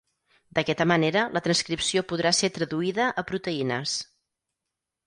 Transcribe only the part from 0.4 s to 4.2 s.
D'aquesta manera la transcripció podrà ser traduïda a proteïnes.